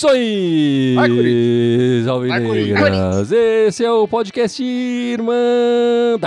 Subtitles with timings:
[0.00, 3.32] Saudações, alvinegras!
[3.32, 6.20] Esse é o podcast Irmandade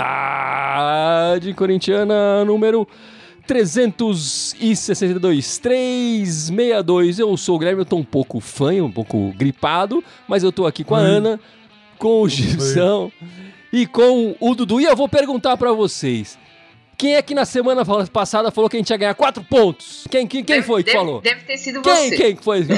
[1.54, 2.86] Corintiana número
[3.46, 7.18] 362, 362.
[7.18, 10.66] Eu sou o Guilherme, eu tô um pouco fanho, um pouco gripado, mas eu tô
[10.66, 11.40] aqui com a Ana,
[11.98, 13.10] com o Gibson
[13.72, 14.80] e com o Dudu.
[14.80, 16.38] E eu vou perguntar pra vocês.
[16.96, 20.06] Quem é que na semana passada falou que a gente ia ganhar quatro pontos?
[20.10, 21.20] Quem, quem, quem Deve- foi que deve- falou?
[21.20, 22.16] Deve ter sido Quem, você.
[22.16, 22.64] quem que foi?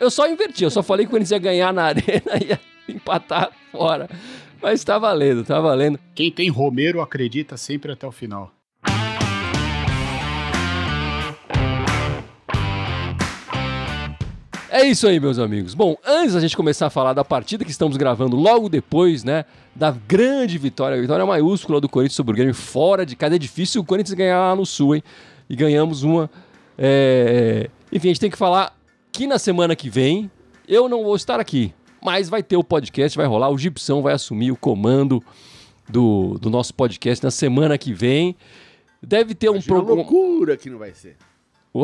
[0.00, 2.60] eu só inverti, eu só falei que o Corinthians ia ganhar na arena e ia
[2.88, 4.08] empatar fora.
[4.60, 5.98] Mas tá valendo, tá valendo.
[6.14, 8.52] Quem tem Romero acredita sempre até o final.
[14.72, 15.74] É isso aí, meus amigos.
[15.74, 19.44] Bom, antes da gente começar a falar da partida que estamos gravando logo depois, né?
[19.74, 23.34] Da grande vitória, a vitória maiúscula do Corinthians sobre o Grêmio fora de casa.
[23.34, 25.02] É difícil o Corinthians ganhar lá no Sul, hein?
[25.48, 26.30] E ganhamos uma.
[26.78, 28.72] é, Enfim, a gente tem que falar
[29.10, 30.30] que na semana que vem
[30.68, 31.74] eu não vou estar aqui.
[32.02, 33.50] Mas vai ter o podcast, vai rolar.
[33.50, 35.22] O Gibson vai assumir o comando
[35.88, 38.36] do, do nosso podcast na semana que vem.
[39.02, 40.02] Deve ter um Imagina a programa.
[40.02, 41.16] loucura que não vai ser.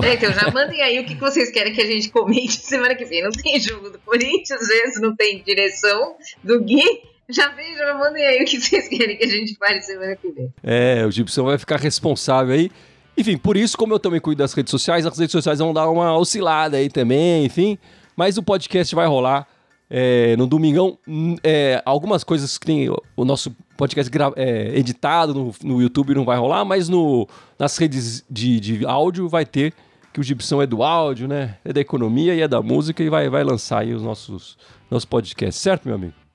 [0.03, 3.05] É, então já mandem aí o que vocês querem que a gente comente semana que
[3.05, 3.23] vem.
[3.23, 6.85] Não tem jogo do Corinthians, às vezes não tem direção do Gui.
[7.29, 10.31] Já vem, já mandem aí o que vocês querem que a gente fale semana que
[10.31, 10.53] vem.
[10.63, 12.71] É, o Gibson vai ficar responsável aí.
[13.17, 15.89] Enfim, por isso, como eu também cuido das redes sociais, as redes sociais vão dar
[15.89, 17.79] uma oscilada aí também, enfim.
[18.15, 19.47] Mas o podcast vai rolar
[19.91, 20.99] é, no domingão.
[21.43, 26.39] É, algumas coisas que tem o, nosso podcast é, editado no, no YouTube não vai
[26.39, 29.73] rolar, mas no, nas redes de, de áudio vai ter,
[30.13, 31.59] que o Gibson é do áudio, né?
[31.65, 34.57] É da economia e é da música e vai, vai lançar aí os nossos,
[34.91, 36.26] nossos podcasts, certo, meu amigo?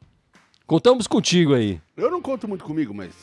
[0.72, 1.82] Contamos contigo aí.
[1.98, 3.14] Eu não conto muito comigo, mas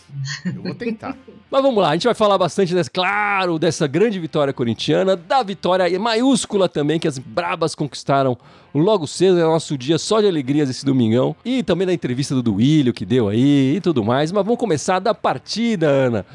[0.45, 1.17] eu vou tentar.
[1.51, 5.43] Mas vamos lá, a gente vai falar bastante, dessa, claro, dessa grande vitória corintiana, da
[5.43, 8.37] vitória maiúscula também que as brabas conquistaram
[8.75, 12.43] logo cedo, é nosso dia só de alegrias esse domingão, e também da entrevista do
[12.43, 14.31] Duílio que deu aí e tudo mais.
[14.31, 16.27] Mas vamos começar da partida, Ana.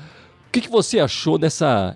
[0.48, 1.96] O que, que você achou dessa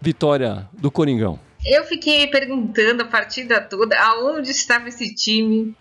[0.00, 1.38] vitória do Coringão?
[1.66, 5.76] Eu fiquei me perguntando a partida toda aonde estava esse time,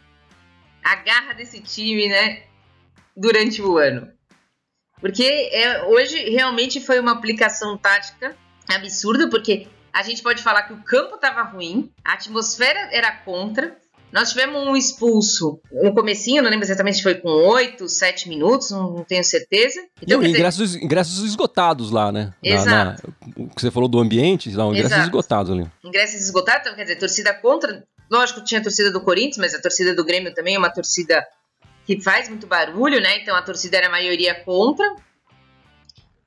[0.84, 2.42] a garra desse time, né,
[3.18, 4.08] durante o ano.
[5.02, 8.36] Porque é, hoje realmente foi uma aplicação tática
[8.68, 13.76] absurda, porque a gente pode falar que o campo estava ruim, a atmosfera era contra.
[14.12, 18.72] Nós tivemos um expulso no comecinho, não lembro exatamente se foi com 8, 7 minutos,
[18.72, 19.82] não, tenho certeza.
[20.02, 22.34] Então, quer dizer, ingressos, ingressos esgotados lá, né?
[22.44, 23.14] Na- Exato.
[23.38, 25.04] na- o que você falou do ambiente, lá, ingressos Exato.
[25.04, 25.70] esgotados ali.
[25.84, 27.84] ingressos esgotados, então, quer dizer, torcida contra.
[28.10, 31.22] Lógico, tinha a torcida do Corinthians, mas a torcida do Grêmio também é uma torcida
[31.88, 33.22] que faz muito barulho, né?
[33.22, 34.86] Então a torcida era a maioria contra.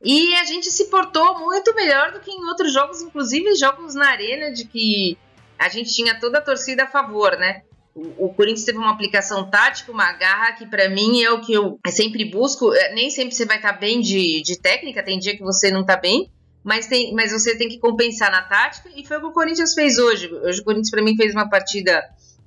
[0.02, 4.08] E a gente se portou muito melhor do que em outros jogos, inclusive jogos na
[4.08, 5.18] arena, de que
[5.58, 7.60] a gente tinha toda a torcida a favor, né?
[7.94, 11.52] O, o Corinthians teve uma aplicação tática, uma garra que pra mim é o que
[11.52, 12.72] eu sempre busco.
[12.72, 15.84] É, Nem sempre você vai estar bem de, de técnica, tem dia que você não
[15.84, 16.30] tá bem,
[16.64, 19.74] mas, tem, mas você tem que compensar na tática, e foi o que o Corinthians
[19.74, 20.32] fez hoje.
[20.32, 22.02] Hoje o Corinthians, para mim, fez uma partida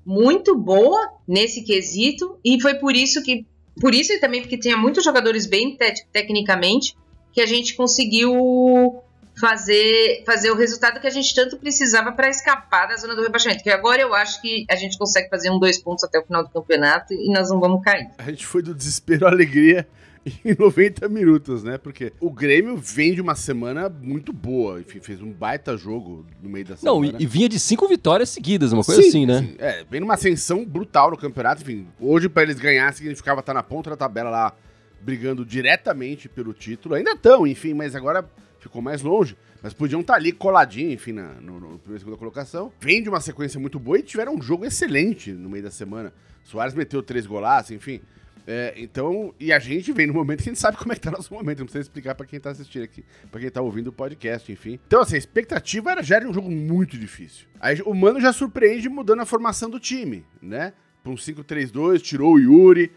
[0.05, 3.45] muito boa nesse quesito, e foi por isso que.
[3.81, 6.95] Por isso e também porque tinha muitos jogadores bem te- tecnicamente,
[7.31, 9.01] que a gente conseguiu
[9.39, 13.63] fazer, fazer o resultado que a gente tanto precisava para escapar da zona do rebaixamento.
[13.63, 16.43] Que agora eu acho que a gente consegue fazer um, dois pontos até o final
[16.43, 18.09] do campeonato e nós não vamos cair.
[18.19, 19.87] A gente foi do desespero à alegria
[20.43, 21.77] em 90 minutos, né?
[21.77, 24.79] Porque o Grêmio vem de uma semana muito boa.
[24.79, 27.17] Enfim, fez um baita jogo no meio da Não, semana.
[27.19, 29.39] e, e vinha de cinco vitórias seguidas, uma coisa Sim, assim, né?
[29.39, 29.55] sim.
[29.59, 31.61] É, vem numa ascensão brutal no campeonato.
[31.61, 34.53] Enfim, hoje pra eles ganhar significava estar na ponta da tabela lá,
[35.01, 36.95] brigando diretamente pelo título.
[36.95, 38.25] Ainda estão, enfim, mas agora
[38.59, 39.35] ficou mais longe.
[39.61, 42.71] Mas podiam estar ali coladinho, enfim, na, no, no primeira e segunda colocação.
[42.81, 46.13] Vem de uma sequência muito boa e tiveram um jogo excelente no meio da semana.
[46.43, 48.01] Soares meteu três golaços, enfim.
[48.45, 51.01] É, então, e a gente vem no momento que a gente sabe como é que
[51.01, 51.59] tá nosso momento.
[51.59, 54.79] Não precisa explicar pra quem tá assistindo aqui, pra quem tá ouvindo o podcast, enfim.
[54.87, 57.47] Então, assim, a expectativa era era um jogo muito difícil.
[57.59, 60.73] Aí o Mano já surpreende mudando a formação do time, né?
[61.01, 62.91] Pra um 5-3-2, tirou o Yuri.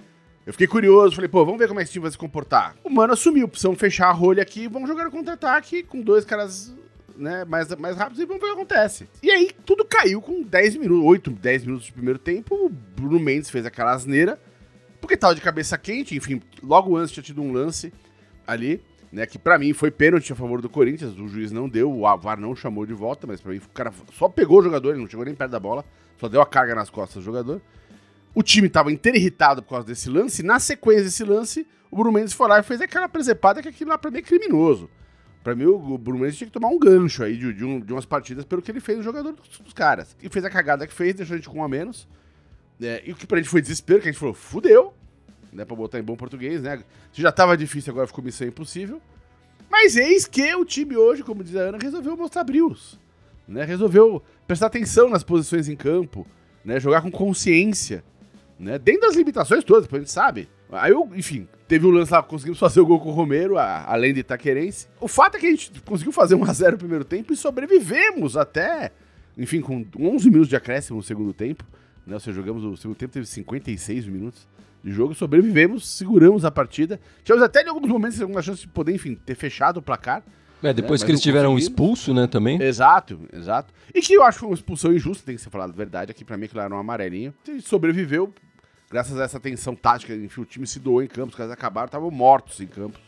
[0.44, 2.76] Eu fiquei curioso, falei, pô, vamos ver como é que esse time vai se comportar.
[2.84, 6.75] O Mano assumiu, precisamos fechar a rolha aqui e vamos jogar contra-ataque com dois caras
[7.16, 9.08] né, mais, mais rápidos e vamos ver o que acontece.
[9.22, 12.54] E aí tudo caiu com 10 minutos, 8, 10 minutos de primeiro tempo.
[12.54, 14.38] O Bruno Mendes fez aquela asneira,
[15.00, 17.93] porque tava de cabeça quente, enfim, logo antes tinha tido um lance
[18.46, 18.82] ali,
[19.12, 22.19] né, que pra mim foi pênalti a favor do Corinthians, o juiz não deu, o
[22.19, 25.00] VAR não chamou de volta, mas pra mim o cara só pegou o jogador, ele
[25.00, 25.84] não chegou nem perto da bola,
[26.19, 27.60] só deu a carga nas costas do jogador.
[28.34, 30.43] O time tava inteiro irritado por causa desse lance.
[30.43, 33.90] Na sequência desse lance, o Bruno Mendes foi lá e fez aquela presepada que aquilo
[33.90, 34.90] lá pra mim é criminoso.
[35.42, 37.92] Pra mim, o Bruno Mendes tinha que tomar um gancho aí de, de, um, de
[37.92, 40.16] umas partidas pelo que ele fez no jogador dos, dos, caras.
[40.20, 42.08] E fez a cagada que fez, deixou a gente com um a menos.
[42.81, 44.93] É, e o que pra gente foi desespero, que a gente falou, fudeu.
[45.52, 46.82] Né, pra botar em bom português, né?
[47.12, 49.00] Se já tava difícil, agora ficou missão impossível.
[49.70, 52.99] Mas eis que o time hoje, como diz a Ana, resolveu mostrar brios.
[53.49, 53.64] Né?
[53.64, 56.26] Resolveu prestar atenção nas posições em campo,
[56.64, 56.78] né?
[56.78, 58.05] Jogar com consciência.
[58.58, 58.78] Né?
[58.78, 60.49] Dentro das limitações todas, a gente sabe.
[60.70, 63.56] Aí, eu, enfim, teve o um lance lá, conseguimos fazer o gol com o Romero,
[63.56, 64.88] a, além de Itaquerense.
[65.00, 68.93] O fato é que a gente conseguiu fazer 1x0 no primeiro tempo e sobrevivemos até,
[69.38, 71.64] enfim, com 11 minutos de acréscimo no segundo tempo.
[72.06, 72.14] Né?
[72.14, 74.46] Ou seja, jogamos o segundo tempo, teve 56 minutos
[74.82, 77.00] de jogo, sobrevivemos, seguramos a partida.
[77.24, 80.22] Tivemos até em alguns momentos alguma chance de poder, enfim, ter fechado o placar.
[80.62, 81.06] É, depois né?
[81.06, 82.62] que eles tiveram expulso, né, também.
[82.62, 83.74] Exato, exato.
[83.94, 86.10] E que eu acho que foi uma expulsão injusta, tem que ser falado a verdade.
[86.10, 87.34] Aqui pra mim aquilo era um amarelinho.
[87.48, 88.32] E sobreviveu,
[88.90, 91.86] graças a essa tensão tática, enfim, o time se doou em campos, os caras acabaram,
[91.86, 93.00] estavam mortos em campos,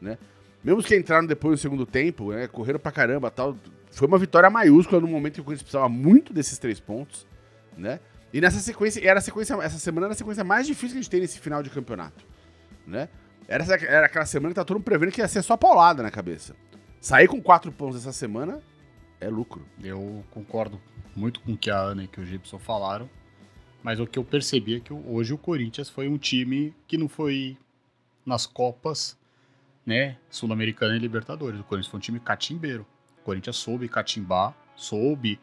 [0.00, 0.18] né?
[0.62, 3.56] Mesmo que entraram depois no segundo tempo, né, correram pra caramba tal,
[3.90, 7.26] foi uma vitória maiúscula no momento que o Corinthians precisava muito desses três pontos,
[7.76, 7.98] né?
[8.32, 11.10] E nessa sequência, era sequência, essa semana era a sequência mais difícil que a gente
[11.10, 12.24] tem nesse final de campeonato,
[12.86, 13.08] né?
[13.46, 16.10] Era, era aquela semana que tá todo mundo prevendo que ia ser só paulada na
[16.10, 16.56] cabeça.
[17.00, 18.62] Sair com quatro pontos essa semana
[19.20, 19.66] é lucro.
[19.82, 20.80] Eu concordo
[21.14, 23.10] muito com o que a Ana e que o Gibson falaram.
[23.82, 27.08] Mas o que eu percebi é que hoje o Corinthians foi um time que não
[27.08, 27.58] foi
[28.24, 29.18] nas Copas,
[29.84, 31.58] né, Sul-Americana e Libertadores.
[31.60, 32.86] O Corinthians foi um time catimbeiro.
[33.20, 35.40] O Corinthians soube catimbar, soube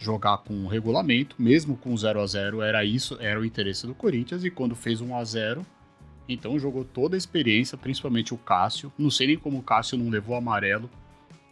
[0.00, 4.42] jogar com regulamento, mesmo com 0 a 0 era isso, era o interesse do Corinthians
[4.44, 5.66] e quando fez 1 a 0
[6.26, 8.92] então jogou toda a experiência, principalmente o Cássio.
[8.96, 10.88] Não sei nem como o Cássio não levou amarelo,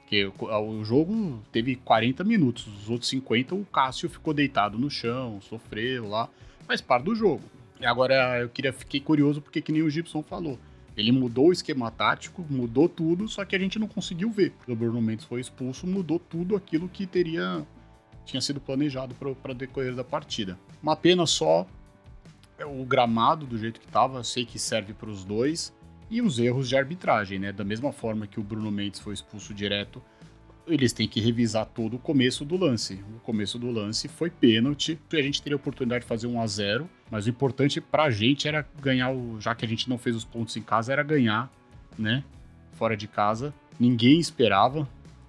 [0.00, 5.41] porque o jogo teve 40 minutos, os outros 50 o Cássio ficou deitado no chão,
[5.41, 6.29] sofreu lá,
[6.67, 7.43] faz parte do jogo.
[7.81, 10.59] E agora eu queria fiquei curioso porque que nem o Gibson falou.
[10.97, 14.53] Ele mudou o esquema tático, mudou tudo, só que a gente não conseguiu ver.
[14.67, 17.65] O Bruno Mendes foi expulso, mudou tudo aquilo que teria
[18.29, 20.59] tinha sido planejado para decorrer da partida.
[20.83, 21.67] Uma pena só
[22.59, 25.73] é o gramado do jeito que estava, sei que serve para os dois,
[26.11, 27.53] e os erros de arbitragem, né?
[27.53, 30.03] Da mesma forma que o Bruno Mendes foi expulso direto,
[30.67, 33.03] eles têm que revisar todo o começo do lance.
[33.17, 34.99] O começo do lance foi pênalti.
[35.13, 38.47] A gente teria a oportunidade de fazer 1 a 0 mas o importante pra gente
[38.47, 41.51] era ganhar, o, já que a gente não fez os pontos em casa, era ganhar,
[41.99, 42.23] né?
[42.73, 43.55] Fora de casa.
[43.81, 44.87] Ninguém esperava,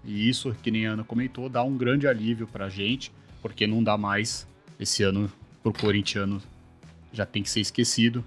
[0.10, 3.12] e isso, que nem a Ana comentou, dá um grande alívio pra gente,
[3.44, 4.48] porque não dá mais
[4.80, 6.42] esse ano pro corintiano
[7.14, 8.26] já tem que ser esquecido.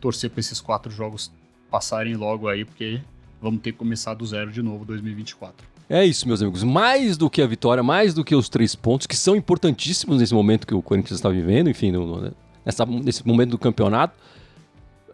[0.00, 1.32] Torcer para esses quatro jogos
[1.70, 3.00] passarem logo aí, porque
[3.40, 5.66] vamos ter que começar do zero de novo 2024.
[5.88, 6.62] É isso, meus amigos.
[6.62, 10.34] Mais do que a vitória, mais do que os três pontos, que são importantíssimos nesse
[10.34, 12.34] momento que o Corinthians está vivendo, enfim, no, no,
[12.64, 14.14] nessa, nesse momento do campeonato.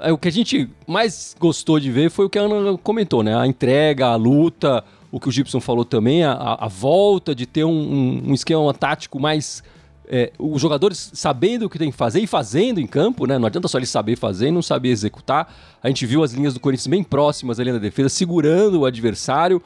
[0.01, 3.23] É, o que a gente mais gostou de ver foi o que a Ana comentou,
[3.23, 3.37] né?
[3.37, 7.65] A entrega, a luta, o que o Gibson falou também, a, a volta de ter
[7.65, 9.63] um, um, esquema tático mais
[10.09, 13.39] é, os jogadores sabendo o que tem que fazer e fazendo em campo, né?
[13.39, 15.53] Não adianta só ele saber fazer e não saber executar.
[15.83, 19.63] A gente viu as linhas do Corinthians bem próximas ali na defesa, segurando o adversário.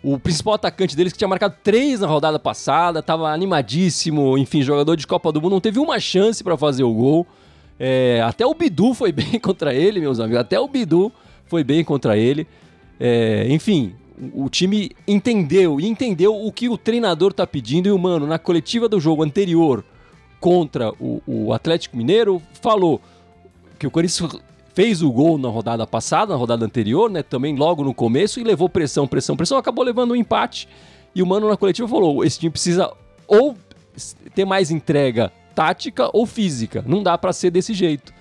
[0.00, 4.94] O principal atacante deles, que tinha marcado três na rodada passada, estava animadíssimo, enfim, jogador
[4.94, 7.26] de Copa do Mundo, não teve uma chance para fazer o gol.
[7.78, 10.38] É, até o Bidu foi bem contra ele, meus amigos.
[10.38, 11.12] Até o Bidu
[11.46, 12.46] foi bem contra ele.
[13.00, 13.94] É, enfim,
[14.34, 17.88] o time entendeu e entendeu o que o treinador tá pedindo.
[17.88, 19.84] E o Mano, na coletiva do jogo anterior
[20.40, 23.00] contra o, o Atlético Mineiro, falou
[23.78, 24.40] que o Corinthians
[24.74, 27.22] fez o gol na rodada passada, na rodada anterior, né?
[27.22, 30.68] Também logo no começo, e levou pressão, pressão, pressão, acabou levando um empate.
[31.14, 32.92] E o Mano na coletiva falou: esse time precisa
[33.26, 33.56] ou
[34.34, 36.84] ter mais entrega tática ou física.
[36.86, 38.12] Não dá para ser desse jeito.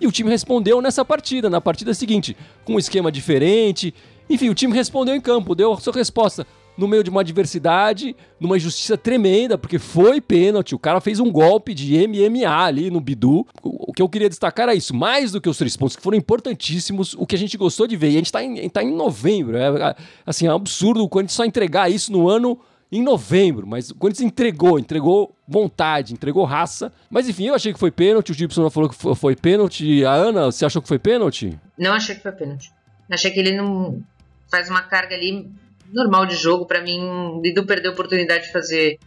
[0.00, 3.94] E o time respondeu nessa partida, na partida seguinte, com um esquema diferente,
[4.28, 8.16] enfim, o time respondeu em campo, deu a sua resposta no meio de uma adversidade,
[8.38, 10.74] numa injustiça tremenda, porque foi pênalti.
[10.74, 13.46] O cara fez um golpe de MMA ali no Bidu.
[13.62, 16.18] O que eu queria destacar é isso, mais do que os três pontos, que foram
[16.18, 18.10] importantíssimos, o que a gente gostou de ver.
[18.10, 19.56] E a gente tá em, tá em novembro.
[19.56, 22.58] É, é assim, é um absurdo o Corinthians só entregar isso no ano
[22.90, 26.92] em novembro, mas o Corinthians entregou, entregou vontade, entregou raça.
[27.10, 30.04] Mas enfim, eu achei que foi pênalti, o Gibson falou que foi pênalti.
[30.04, 31.58] A Ana, você achou que foi pênalti?
[31.78, 32.72] Não achei que foi pênalti.
[33.10, 34.00] Achei que ele não
[34.50, 35.50] faz uma carga ali
[35.92, 36.66] normal de jogo.
[36.66, 38.98] Para mim, o Bidu perdeu a oportunidade de fazer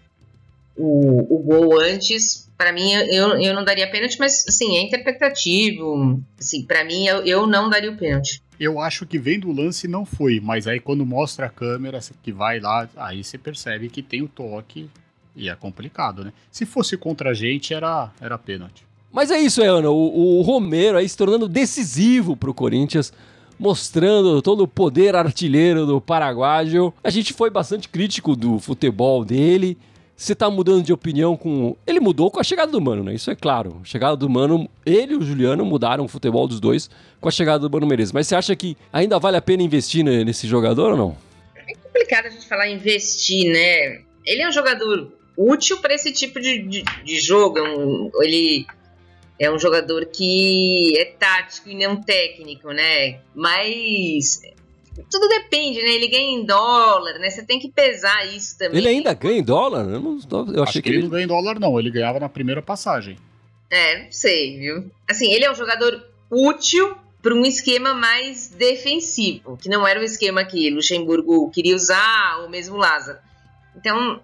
[0.76, 2.50] o, o gol antes.
[2.58, 6.22] Para mim, eu, eu não daria pênalti, mas assim, é interpretativo.
[6.40, 8.42] Assim, para mim, eu, eu não daria o pênalti.
[8.60, 12.32] Eu acho que vendo o lance não foi, mas aí quando mostra a câmera que
[12.32, 14.90] vai lá, aí você percebe que tem o toque
[15.36, 16.34] e é complicado, né?
[16.52, 18.84] Se fosse contra a gente, era, era pênalti.
[19.12, 19.90] Mas é isso, Ana.
[19.92, 23.14] O, o Romero aí se tornando decisivo pro Corinthians
[23.60, 26.94] mostrando todo o poder artilheiro do paraguaio.
[27.04, 29.78] A gente foi bastante crítico do futebol dele.
[30.16, 31.76] Você tá mudando de opinião com.
[31.86, 33.14] Ele mudou com a chegada do Mano, né?
[33.14, 33.80] Isso é claro.
[33.84, 36.90] A chegada do Mano, ele e o Juliano mudaram o futebol dos dois
[37.22, 38.12] com a chegada do Mano Menezes.
[38.12, 41.18] Mas você acha que ainda vale a pena investir nesse jogador ou não?
[41.56, 44.02] É complicado a gente falar investir, né?
[44.26, 47.60] Ele é um jogador útil para esse tipo de, de, de jogo.
[47.60, 48.66] É ele
[49.40, 53.20] é um jogador que é tático e não técnico, né?
[53.36, 54.42] Mas
[55.10, 55.90] tudo depende, né?
[55.90, 57.30] Ele ganha em dólar, né?
[57.30, 58.80] Você tem que pesar isso também.
[58.80, 59.88] Ele ainda ganha em dólar?
[59.88, 60.20] Eu, não,
[60.54, 61.80] eu achei Acho que, ele não ganha em dólar, não.
[61.80, 63.18] Ele ganhava na primeira passagem.
[63.70, 64.90] É, não sei, viu?
[65.08, 70.04] Assim, ele é um jogador útil para um esquema mais defensivo, que não era o
[70.04, 73.20] esquema que Luxemburgo queria usar, ou mesmo Lázaro.
[73.76, 74.22] Então,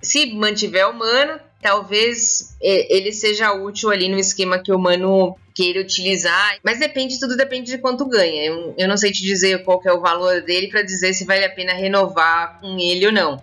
[0.00, 5.38] se mantiver o Mano, talvez é, ele seja útil ali no esquema que o Mano
[5.54, 8.44] queira utilizar, mas depende, tudo depende de quanto ganha.
[8.44, 11.44] Eu, eu não sei te dizer qual é o valor dele para dizer se vale
[11.44, 13.40] a pena renovar com ele ou não.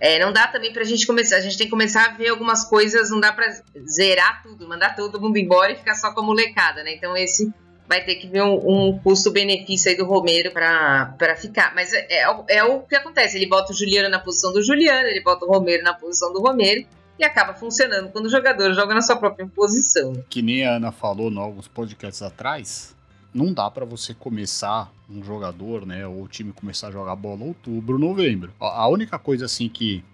[0.00, 2.64] É, não dá também pra gente começar, a gente tem que começar a ver algumas
[2.64, 3.52] coisas, não dá pra
[3.88, 6.94] zerar tudo, mandar todo mundo embora e ficar só com a molecada, né?
[6.94, 7.52] Então esse
[7.88, 11.74] vai ter que ver um, um custo-benefício aí do Romero para ficar.
[11.74, 15.08] Mas é, é, é, o que acontece, ele bota o Juliano na posição do Juliano,
[15.08, 16.86] ele bota o Romero na posição do Romero,
[17.18, 20.22] e acaba funcionando quando o jogador joga na sua própria posição.
[20.28, 22.96] Que nem a Ana falou em alguns podcasts atrás,
[23.34, 27.44] não dá para você começar um jogador, né, ou o time começar a jogar bola
[27.44, 28.52] outubro, novembro.
[28.60, 30.04] A única coisa assim que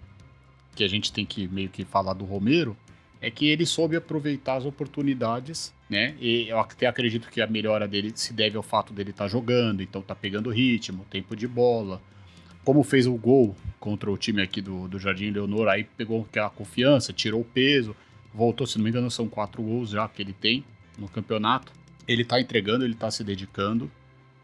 [0.75, 2.75] que a gente tem que meio que falar do Romero
[3.21, 6.15] é que ele soube aproveitar as oportunidades, né?
[6.19, 9.29] E eu até acredito que a melhora dele se deve ao fato dele estar tá
[9.29, 12.01] jogando, então tá pegando ritmo, tempo de bola,
[12.65, 16.49] como fez o gol contra o time aqui do, do Jardim Leonor, aí pegou aquela
[16.49, 17.95] confiança, tirou o peso,
[18.33, 20.65] voltou, se não me engano, são quatro gols já que ele tem
[20.97, 21.71] no campeonato.
[22.07, 23.89] Ele tá entregando, ele tá se dedicando.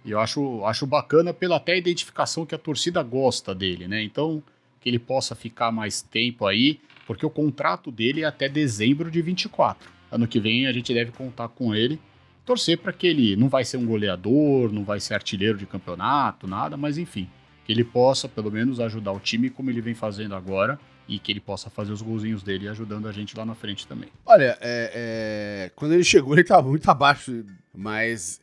[0.05, 4.03] E eu acho, acho bacana pela até identificação que a torcida gosta dele, né?
[4.03, 4.41] Então,
[4.79, 9.21] que ele possa ficar mais tempo aí, porque o contrato dele é até dezembro de
[9.21, 9.89] 24.
[10.11, 11.99] Ano que vem a gente deve contar com ele.
[12.45, 16.47] Torcer para que ele não vai ser um goleador, não vai ser artilheiro de campeonato,
[16.47, 17.29] nada, mas enfim,
[17.71, 21.31] que ele possa pelo menos ajudar o time como ele vem fazendo agora e que
[21.31, 24.09] ele possa fazer os golzinhos dele ajudando a gente lá na frente também.
[24.25, 28.41] Olha, é, é, quando ele chegou ele estava muito abaixo, mas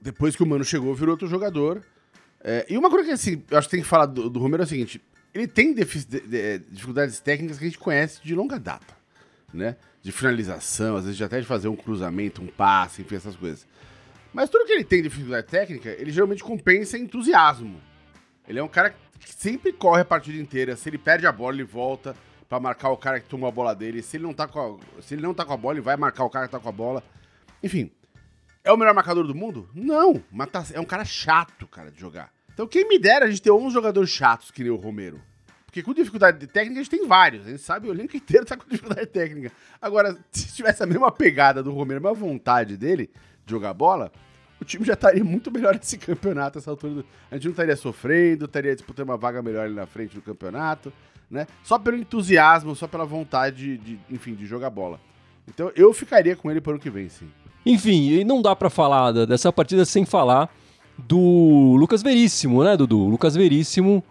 [0.00, 1.82] depois que o Mano chegou virou outro jogador.
[2.42, 4.62] É, e uma coisa que assim, eu acho que tem que falar do, do Romero
[4.62, 5.02] é o seguinte,
[5.34, 5.84] ele tem de,
[6.70, 8.96] dificuldades técnicas que a gente conhece de longa data,
[9.52, 9.76] né?
[10.02, 13.66] De finalização, às vezes até de fazer um cruzamento, um passe, enfim, essas coisas.
[14.32, 17.91] Mas tudo que ele tem de dificuldade técnica, ele geralmente compensa em entusiasmo.
[18.52, 20.76] Ele é um cara que sempre corre a partida inteira.
[20.76, 22.14] Se ele perde a bola, ele volta
[22.48, 24.02] para marcar o cara que tomou a bola dele.
[24.02, 25.96] Se ele não tá com a, se ele não tá com a bola, ele vai
[25.96, 27.02] marcar o cara que tá com a bola.
[27.62, 27.90] Enfim,
[28.62, 29.68] é o melhor marcador do mundo?
[29.74, 32.30] Não, mas tá, é um cara chato, cara, de jogar.
[32.52, 35.18] Então quem me dera a gente ter 11 jogadores chatos que nem o Romero.
[35.64, 37.46] Porque com dificuldade técnica a gente tem vários.
[37.46, 39.50] A gente sabe o elenco inteiro tá com dificuldade técnica.
[39.80, 43.10] Agora, se tivesse a mesma pegada do Romero, a mesma vontade dele
[43.46, 44.12] de jogar bola,
[44.62, 46.94] o time já estaria muito melhor nesse campeonato, essa altura.
[46.94, 47.06] Do...
[47.30, 50.92] A gente não estaria sofrendo, estaria disputando uma vaga melhor ali na frente do campeonato,
[51.30, 51.46] né?
[51.64, 55.00] Só pelo entusiasmo, só pela vontade de, enfim, de jogar bola.
[55.48, 57.28] Então eu ficaria com ele para o que vem, sim.
[57.66, 60.48] Enfim, e não dá para falar dessa partida sem falar
[60.96, 63.08] do Lucas Veríssimo, né, Dudu?
[63.08, 64.02] Lucas Veríssimo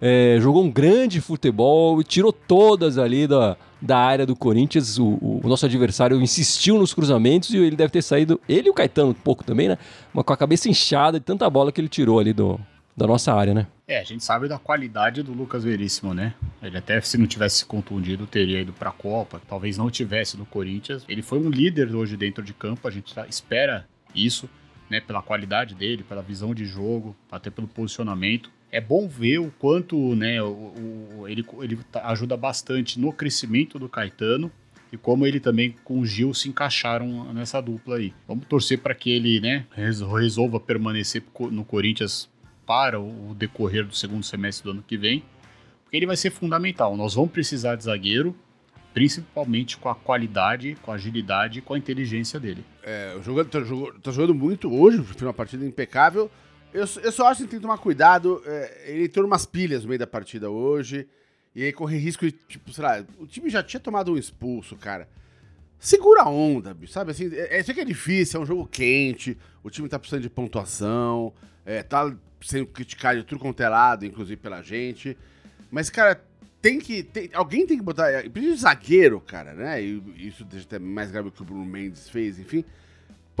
[0.00, 4.98] é, jogou um grande futebol e tirou todas ali da, da área do Corinthians.
[4.98, 8.74] O, o, nosso adversário insistiu nos cruzamentos e ele deve ter saído, ele e o
[8.74, 9.78] Caetano um pouco também, né?
[10.12, 12.60] Mas com a cabeça inchada de tanta bola que ele tirou ali do,
[12.96, 13.66] da nossa área, né?
[13.88, 16.34] É, a gente sabe da qualidade do Lucas Veríssimo, né?
[16.62, 20.36] Ele até se não tivesse se contundido teria ido para a Copa, talvez não tivesse
[20.36, 21.04] no Corinthians.
[21.08, 24.48] Ele foi um líder hoje dentro de campo, a gente tá, espera isso,
[24.88, 25.00] né?
[25.00, 30.14] Pela qualidade dele, pela visão de jogo, até pelo posicionamento é bom ver o quanto
[30.14, 30.72] né, o,
[31.18, 34.50] o, ele, ele tá, ajuda bastante no crescimento do Caetano
[34.92, 38.12] e como ele também com o Gil se encaixaram nessa dupla aí.
[38.26, 42.28] Vamos torcer para que ele né, resolva permanecer no Corinthians
[42.66, 45.24] para o decorrer do segundo semestre do ano que vem,
[45.82, 46.96] porque ele vai ser fundamental.
[46.96, 48.34] Nós vamos precisar de zagueiro,
[48.94, 52.64] principalmente com a qualidade, com a agilidade e com a inteligência dele.
[52.82, 56.30] É, o jogador jogando, tá jogando muito hoje, fez uma partida impecável.
[56.72, 58.42] Eu, eu só acho que tem que tomar cuidado.
[58.46, 61.08] É, ele entrou umas pilhas no meio da partida hoje.
[61.54, 64.76] E aí correr risco de, tipo, sei lá, o time já tinha tomado um expulso,
[64.76, 65.08] cara.
[65.78, 67.34] Segura a onda, bicho, sabe assim?
[67.34, 70.30] É, é, sei que é difícil, é um jogo quente, o time tá precisando de
[70.30, 71.32] pontuação,
[71.64, 75.16] é, tá sendo criticado de tudo quanto é lado, inclusive pela gente.
[75.70, 76.22] Mas, cara,
[76.60, 77.02] tem que.
[77.02, 78.08] Tem, alguém tem que botar.
[78.30, 79.82] Precisa de zagueiro, cara, né?
[79.82, 82.64] E isso deixa até mais grave que o Bruno Mendes fez, enfim.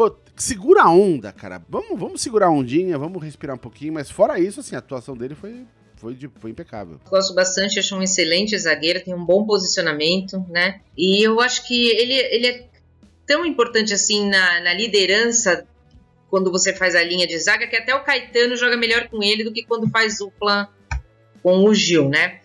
[0.00, 1.62] Pô, segura a onda, cara.
[1.68, 5.14] Vamos, vamos segurar a ondinha, vamos respirar um pouquinho, mas fora isso, assim, a atuação
[5.14, 5.66] dele foi,
[5.96, 6.98] foi, de, foi impecável.
[7.10, 10.80] Gosto bastante, acho um excelente zagueiro, tem um bom posicionamento, né?
[10.96, 12.66] E eu acho que ele, ele é
[13.26, 15.66] tão importante assim na, na liderança
[16.30, 19.44] quando você faz a linha de zaga, que até o Caetano joga melhor com ele
[19.44, 20.72] do que quando faz dupla
[21.42, 22.39] com o Gil, né?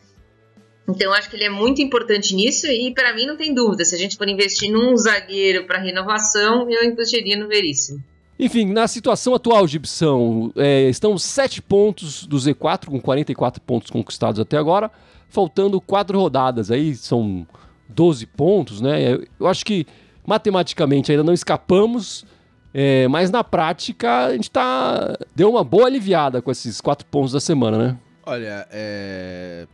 [0.88, 3.84] Então, acho que ele é muito importante nisso e, para mim, não tem dúvida.
[3.84, 8.04] Se a gente for investir num zagueiro para renovação, eu investiria no Veríssimo.
[8.38, 14.40] Enfim, na situação atual, Gibson, é, estão sete pontos do Z4, com 44 pontos conquistados
[14.40, 14.92] até agora,
[15.30, 16.70] faltando quatro rodadas.
[16.70, 17.48] Aí são
[17.90, 19.18] 12 pontos, né?
[19.40, 19.88] Eu acho que
[20.26, 22.26] matematicamente ainda não escapamos,
[22.74, 25.18] é, mas na prática a gente tá.
[25.34, 27.98] deu uma boa aliviada com esses quatro pontos da semana, né?
[28.26, 29.66] Olha, é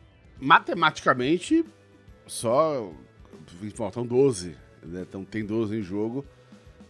[0.42, 1.64] matematicamente,
[2.26, 2.92] só
[3.76, 4.56] faltam 12.
[4.84, 5.06] Né?
[5.08, 6.26] Então tem 12 em jogo.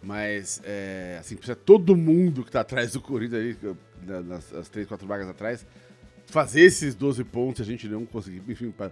[0.01, 3.75] Mas, é, assim, precisa todo mundo que tá atrás do Corinthians aí,
[4.24, 5.65] nas as 3, 4 vagas atrás,
[6.25, 8.41] fazer esses 12 pontos a gente não conseguir.
[8.48, 8.89] Enfim, pra,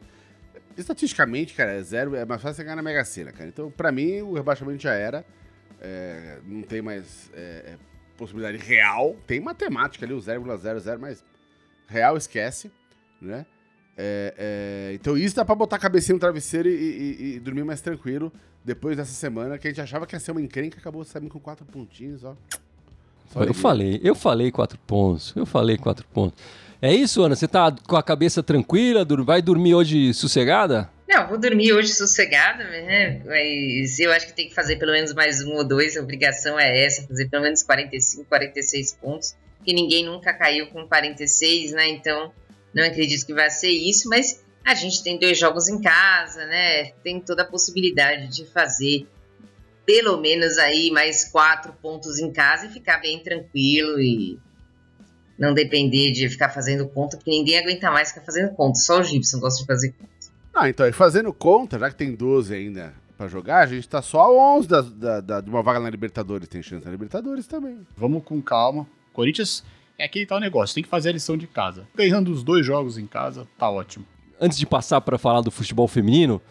[0.78, 3.50] estatisticamente, cara, é zero, é mais fácil você ganhar na Mega Sena, cara.
[3.50, 5.26] Então, pra mim, o rebaixamento já era.
[5.82, 7.78] É, não tem mais é, é
[8.16, 9.16] possibilidade real.
[9.26, 11.24] Tem matemática ali, o 0,00, mas
[11.88, 12.72] real esquece,
[13.20, 13.48] né?
[14.02, 17.66] É, é, então isso dá pra botar a cabecinha no travesseiro e, e, e, dormir
[17.66, 18.32] mais tranquilo
[18.64, 21.38] depois dessa semana, que a gente achava que ia ser uma encrenca, acabou saindo com
[21.38, 22.34] quatro pontinhos, ó.
[23.34, 26.42] Só eu falei, eu falei quatro pontos, eu falei quatro pontos.
[26.82, 27.36] É isso, Ana?
[27.36, 29.06] Você tá com a cabeça tranquila?
[29.26, 30.90] Vai dormir hoje sossegada?
[31.06, 33.22] Não, vou dormir hoje sossegada, né?
[33.26, 35.98] Mas eu acho que tem que fazer pelo menos mais um ou dois.
[35.98, 39.36] A obrigação é essa, fazer pelo menos 45, 46 pontos.
[39.66, 41.90] Que ninguém nunca caiu com 46, né?
[41.90, 42.32] Então
[42.74, 46.92] não acredito que vai ser isso, mas a gente tem dois jogos em casa, né?
[47.04, 49.08] Tem toda a possibilidade de fazer
[49.86, 54.40] pelo menos aí mais quatro pontos em casa e ficar bem tranquilo e
[55.38, 58.78] não depender de ficar fazendo conta, porque ninguém aguenta mais ficar fazendo conta.
[58.78, 60.12] Só o Gibson gosta de fazer conta.
[60.54, 64.02] Ah, então, e fazendo conta, já que tem 12 ainda para jogar, a gente tá
[64.02, 66.48] só a 11 da, da, da, de uma vaga na Libertadores.
[66.48, 67.80] Tem chance na Libertadores também.
[67.96, 68.86] Vamos com calma.
[69.14, 69.64] Corinthians
[70.00, 71.86] é aquele tal negócio, tem que fazer a lição de casa.
[71.94, 74.06] Ganhando os dois jogos em casa, tá ótimo.
[74.40, 76.42] Antes de passar para falar do futebol feminino,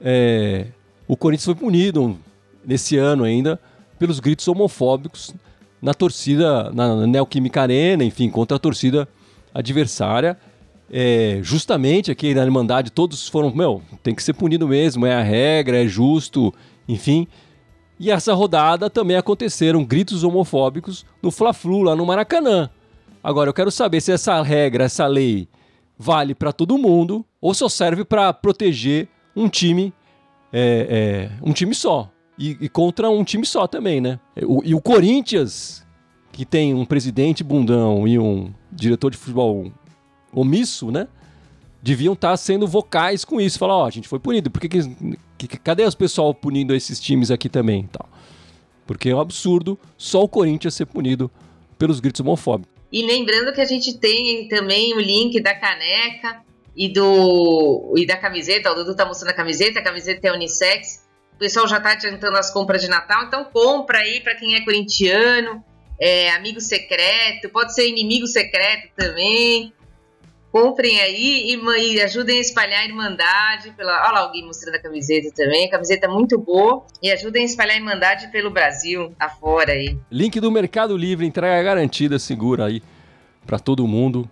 [0.00, 0.66] é...
[1.08, 2.18] o Corinthians foi punido
[2.64, 3.58] nesse ano ainda
[3.98, 5.34] pelos gritos homofóbicos
[5.80, 9.08] na torcida, na Neoquímica Arena, enfim, contra a torcida
[9.54, 10.36] adversária.
[10.90, 15.22] É, justamente aqui na Irmandade todos foram, meu, tem que ser punido mesmo, é a
[15.22, 16.52] regra, é justo,
[16.86, 17.26] enfim.
[17.98, 22.70] E essa rodada também aconteceram gritos homofóbicos no Fla-Flu, lá no Maracanã.
[23.22, 25.48] Agora, eu quero saber se essa regra, essa lei,
[25.98, 29.92] vale para todo mundo ou só serve para proteger um time,
[30.52, 32.10] é, é, um time só.
[32.38, 34.20] E, e, contra um time só também, né?
[34.42, 35.84] O, e o Corinthians,
[36.30, 39.72] que tem um presidente bundão e um diretor de futebol
[40.32, 41.08] omisso, né?
[41.82, 43.58] Deviam estar tá sendo vocais com isso.
[43.58, 44.50] Falar, ó, oh, a gente foi punido.
[44.50, 44.86] Por que, que,
[45.36, 47.88] que, cadê os pessoal punindo esses times aqui também?
[47.90, 48.08] Tal?
[48.86, 51.28] Porque é um absurdo só o Corinthians ser punido
[51.76, 52.77] pelos gritos homofóbicos.
[52.90, 56.42] E lembrando que a gente tem também o link da caneca
[56.76, 58.70] e do e da camiseta.
[58.70, 61.06] O Dudu tá mostrando a camiseta, a camiseta é unissex.
[61.34, 64.64] O pessoal já tá adiantando as compras de Natal, então compra aí para quem é
[64.64, 65.62] corintiano,
[66.00, 69.72] é, amigo secreto, pode ser inimigo secreto também.
[70.50, 73.72] Comprem aí e, e, ajudem a espalhar a Irmandade.
[73.76, 75.66] Pela, olha lá alguém mostrando a camiseta também.
[75.66, 76.84] A camiseta é muito boa.
[77.02, 79.98] E ajudem a espalhar a Irmandade pelo Brasil, afora aí.
[80.10, 82.82] Link do Mercado Livre, entrega garantida, segura aí
[83.46, 84.28] para todo mundo.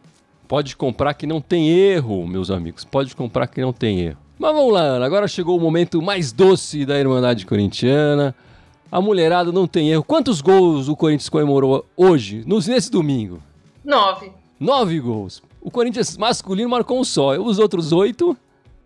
[0.48, 2.84] Pode comprar que não tem erro, meus amigos.
[2.84, 4.18] Pode comprar que não tem erro.
[4.38, 5.06] Mas vamos lá, Ana.
[5.06, 8.34] Agora chegou o momento mais doce da Irmandade Corintiana.
[8.92, 10.04] A mulherada não tem erro.
[10.04, 13.42] Quantos gols o Corinthians comemorou hoje, nesse domingo?
[13.84, 14.30] Nove.
[14.60, 15.42] Nove gols.
[15.66, 17.32] O Corinthians masculino marcou um só.
[17.32, 18.36] Os outros oito.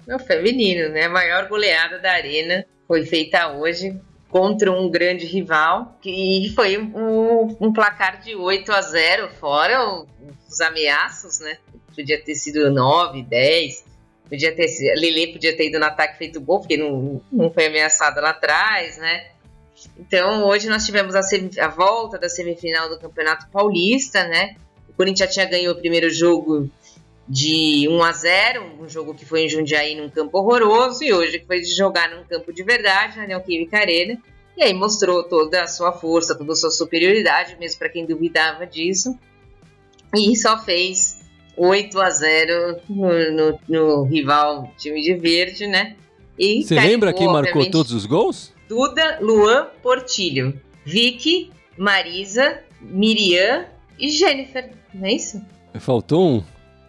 [0.08, 1.04] O feminino, né?
[1.04, 7.54] A maior goleada da arena foi feita hoje contra um grande rival, que foi um,
[7.60, 10.06] um placar de 8 a 0, fora
[10.48, 11.58] os ameaços, né?
[11.94, 13.84] Podia ter sido 9, 10,
[14.26, 14.66] podia ter
[14.96, 18.96] Lele podia ter ido no ataque feito gol, porque não, não foi ameaçada lá atrás,
[18.96, 19.26] né?
[19.98, 21.20] Então, hoje nós tivemos a,
[21.62, 24.56] a volta da semifinal do Campeonato Paulista, né?
[25.00, 26.70] Corinthians já tinha ganho o primeiro jogo
[27.26, 31.38] de 1 a 0, um jogo que foi em Jundiaí num campo horroroso, e hoje
[31.38, 34.18] que foi de jogar num campo de verdade, na Neoquímica Arena,
[34.54, 38.66] e aí mostrou toda a sua força, toda a sua superioridade, mesmo para quem duvidava
[38.66, 39.18] disso,
[40.14, 41.22] e só fez
[41.56, 45.96] 8 a 0 no, no, no rival time de verde, né?
[46.38, 48.52] E Você lembra quem marcou todos os gols?
[48.68, 53.64] Duda, Luan, Portilho, Vicky, Marisa, Miriam
[53.98, 55.40] e Jennifer, não é isso?
[55.79, 56.44] Faltou um?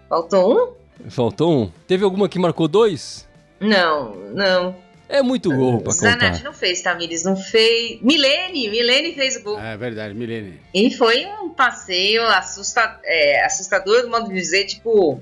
[0.10, 1.10] Faltou um?
[1.10, 1.72] Faltou um.
[1.88, 3.28] Teve alguma que marcou dois?
[3.60, 4.76] Não, não.
[5.08, 6.12] É muito gol pra contar.
[6.12, 8.02] Zanetti não fez, Tamires não fez.
[8.02, 9.60] Milene, Milene fez o gol.
[9.60, 10.60] É verdade, Milene.
[10.74, 13.00] E foi um passeio assusta...
[13.04, 15.22] é, assustador, do modo de dizer, tipo,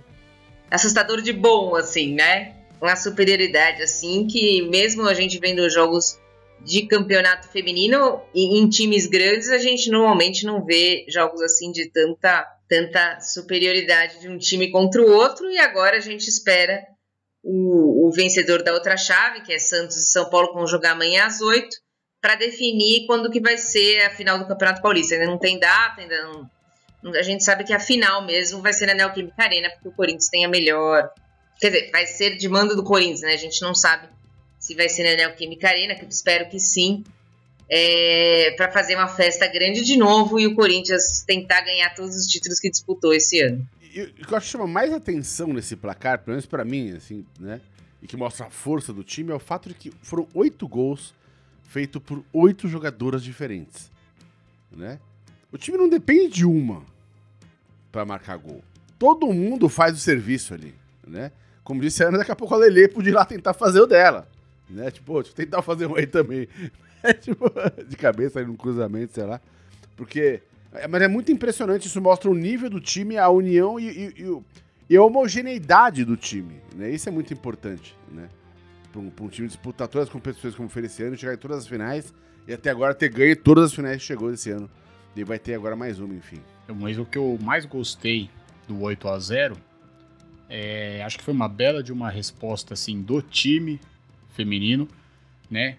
[0.70, 2.54] assustador de bom, assim, né?
[2.80, 6.20] Uma superioridade, assim, que mesmo a gente vendo jogos
[6.63, 11.89] de campeonato feminino em, em times grandes, a gente normalmente não vê jogos assim de
[11.89, 16.86] tanta, tanta superioridade de um time contra o outro, e agora a gente espera
[17.43, 21.25] o, o vencedor da outra chave, que é Santos e São Paulo, vão jogar amanhã
[21.25, 21.67] às 8,
[22.21, 25.15] para definir quando que vai ser a final do Campeonato Paulista.
[25.15, 26.49] Ainda não tem data, ainda não.
[27.15, 30.27] A gente sabe que a final mesmo vai ser na Neoquímica Arena, porque o Corinthians
[30.27, 31.10] tem a melhor.
[31.60, 33.34] Quer dizer, vai ser de mando do Corinthians, né?
[33.34, 34.10] A gente não sabe
[34.60, 37.03] se vai ser na Neoquímica Arena, que espero que sim.
[37.71, 42.25] É, para fazer uma festa grande de novo e o Corinthians tentar ganhar todos os
[42.25, 46.19] títulos que disputou esse ano o que eu acho que chama mais atenção nesse placar,
[46.19, 47.60] pelo menos pra mim, assim, né?
[48.01, 51.13] E que mostra a força do time é o fato de que foram oito gols
[51.63, 53.91] feitos por oito jogadoras diferentes,
[54.71, 54.99] né?
[55.51, 56.84] O time não depende de uma
[57.91, 58.63] para marcar gol.
[58.97, 61.32] Todo mundo faz o serviço ali, né?
[61.63, 63.88] Como disse a Ana, daqui a pouco a Lele podia ir lá tentar fazer o
[63.88, 64.27] dela,
[64.69, 64.91] né?
[64.91, 66.47] Tipo, tentar fazer um aí também.
[67.21, 67.45] tipo,
[67.88, 69.41] de cabeça no cruzamento, sei lá.
[69.95, 70.41] Porque
[70.73, 74.23] é, mas é muito impressionante, isso mostra o nível do time, a união e, e,
[74.23, 74.41] e,
[74.91, 76.62] e a homogeneidade do time.
[76.75, 76.91] Né?
[76.91, 78.29] Isso é muito importante, né?
[78.91, 81.59] Para um, um, time disputar todas as competições como foi esse ano, chegar em todas
[81.59, 82.13] as finais
[82.47, 84.69] e até agora ter ganho todas as finais que chegou esse ano.
[85.15, 86.39] E vai ter agora mais uma, enfim.
[86.67, 88.29] Mas o que eu mais gostei
[88.67, 89.57] do 8 a 0
[90.47, 93.79] é, acho que foi uma bela de uma resposta assim do time
[94.29, 94.88] feminino,
[95.49, 95.77] né,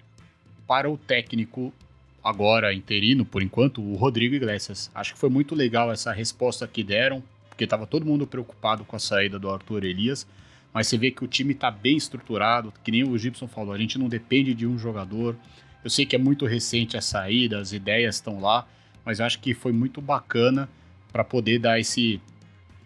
[0.71, 1.75] para o técnico
[2.23, 4.89] agora interino, por enquanto, o Rodrigo Iglesias.
[4.95, 8.95] Acho que foi muito legal essa resposta que deram, porque estava todo mundo preocupado com
[8.95, 10.29] a saída do Arthur Elias,
[10.73, 13.79] mas você vê que o time está bem estruturado, que nem o Gibson falou, a
[13.79, 15.35] gente não depende de um jogador.
[15.83, 18.65] Eu sei que é muito recente a saída, as ideias estão lá,
[19.05, 20.69] mas acho que foi muito bacana
[21.13, 22.21] para poder dar esse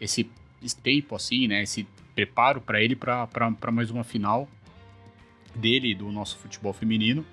[0.00, 0.26] esse
[0.82, 3.28] tempo assim, né, esse preparo para ele para
[3.70, 4.48] mais uma final
[5.54, 7.26] dele do nosso futebol feminino,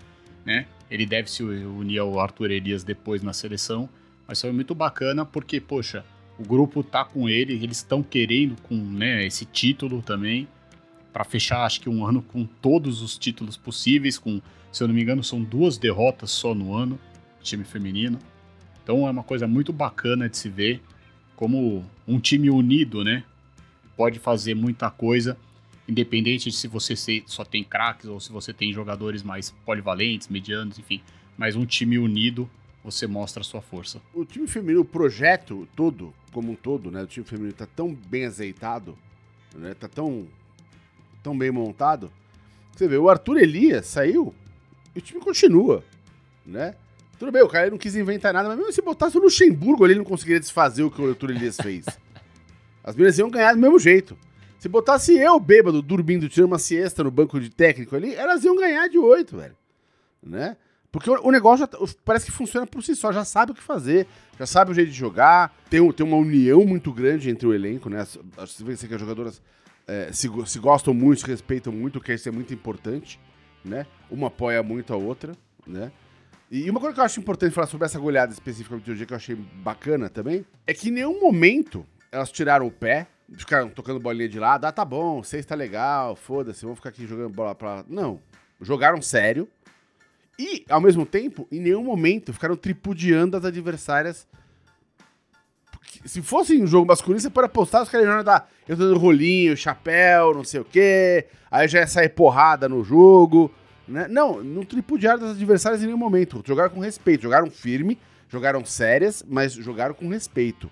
[0.45, 0.65] né?
[0.89, 3.89] Ele deve se unir ao Arthur Elias depois na seleção.
[4.27, 6.05] Mas foi muito bacana porque, poxa,
[6.37, 10.47] o grupo tá com ele, eles estão querendo com né, esse título também.
[11.13, 14.17] para fechar, acho que um ano com todos os títulos possíveis.
[14.17, 16.99] Com, se eu não me engano, são duas derrotas só no ano,
[17.41, 18.17] time feminino.
[18.83, 20.81] Então é uma coisa muito bacana de se ver
[21.35, 23.23] como um time unido, né?
[23.95, 25.37] Pode fazer muita coisa
[25.91, 30.79] independente de se você só tem craques ou se você tem jogadores mais polivalentes, medianos,
[30.79, 31.01] enfim.
[31.37, 32.49] Mas um time unido,
[32.81, 34.01] você mostra a sua força.
[34.13, 37.03] O time feminino, o projeto todo, como um todo, né?
[37.03, 38.97] O time feminino tá tão bem azeitado,
[39.53, 39.73] né?
[39.73, 40.27] Tá tão,
[41.21, 42.09] tão bem montado.
[42.73, 44.33] Você vê, o Arthur Elias saiu
[44.95, 45.83] e o time continua,
[46.45, 46.73] né?
[47.19, 49.93] Tudo bem, o cara não quis inventar nada, mas mesmo se botasse o Luxemburgo ali,
[49.93, 51.85] ele não conseguiria desfazer o que o Arthur Elias fez.
[52.81, 54.17] As meninas iam ganhar do mesmo jeito.
[54.61, 58.55] Se botasse eu, bêbado, dormindo, tirando uma siesta no banco de técnico ali, elas iam
[58.55, 59.57] ganhar de oito, velho.
[60.21, 60.55] Né?
[60.91, 64.05] Porque o, negócio já, parece que funciona por si só, já sabe o que fazer,
[64.37, 67.89] já sabe o jeito de jogar, tem, tem uma união muito grande entre o elenco,
[67.89, 68.05] né?
[68.37, 69.41] Você vê que as jogadoras
[69.87, 73.19] é, se, se gostam muito, se respeitam muito, que isso é muito importante,
[73.65, 73.87] né?
[74.11, 75.91] Uma apoia muito a outra, né?
[76.51, 79.13] E uma coisa que eu acho importante falar sobre essa goleada específica do dia que
[79.13, 83.99] eu achei bacana também, é que em nenhum momento elas tiraram o pé, ficaram tocando
[83.99, 84.65] bolinha de lado.
[84.65, 87.85] Ah, tá bom, seis tá legal, foda-se, vamos ficar aqui jogando bola pra.
[87.87, 88.19] Não.
[88.61, 89.47] Jogaram sério.
[90.37, 94.27] E, ao mesmo tempo, em nenhum momento ficaram tripudiando as adversárias.
[95.71, 98.49] Porque se fosse um jogo masculino, você pode apostar, os caras iam dar.
[98.67, 101.27] Eu tô dando rolinho, chapéu, não sei o quê.
[101.49, 103.51] Aí já ia sair porrada no jogo.
[103.87, 104.07] Né?
[104.07, 106.41] Não, não tripudiaram das adversárias em nenhum momento.
[106.45, 110.71] Jogaram com respeito, jogaram firme, jogaram sérias, mas jogaram com respeito.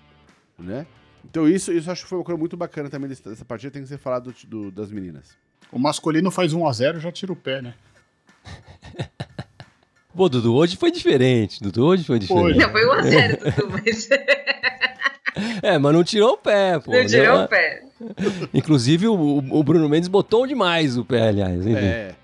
[0.58, 0.86] Né?
[1.28, 3.82] Então isso, isso acho que foi uma coisa muito bacana também dessa, dessa partida, tem
[3.82, 5.36] que ser falado do, do, das meninas.
[5.72, 7.74] O masculino faz 1 a 0 já tira o pé, né?
[10.14, 11.62] Pô, Dudu, hoje foi diferente.
[11.62, 12.58] Dudu, hoje foi diferente.
[12.58, 14.08] Não, foi 1x0, Dudu, mas.
[15.62, 16.92] É, mas não tirou o pé, pô.
[16.92, 17.82] Não tirou o pé.
[18.52, 21.64] Inclusive, o, o, Bruno Mendes botou demais o pé, aliás.
[21.64, 21.78] Enfim.
[21.78, 22.14] É.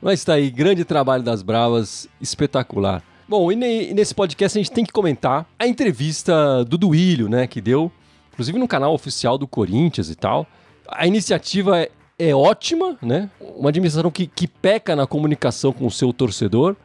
[0.00, 3.02] Mas tá aí, grande trabalho das Bravas, espetacular.
[3.28, 3.56] Bom, e,
[3.94, 7.90] nesse podcast a gente tem que comentar a entrevista do Duílio, né, que deu
[8.34, 10.46] inclusive no canal oficial do Corinthians e tal.
[10.88, 13.30] A iniciativa é, é ótima, né?
[13.40, 16.76] Uma administração que, que peca na comunicação com o seu torcedor.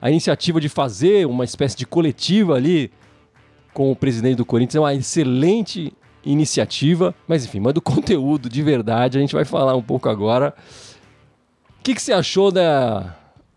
[0.00, 2.90] A iniciativa de fazer uma espécie de coletiva ali
[3.72, 5.92] com o presidente do Corinthians é uma excelente
[6.24, 7.14] iniciativa.
[7.28, 10.54] Mas enfim, mas do conteúdo de verdade a gente vai falar um pouco agora.
[11.78, 13.14] O que, que você achou da,